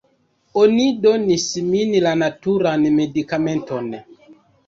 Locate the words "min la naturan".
1.67-2.87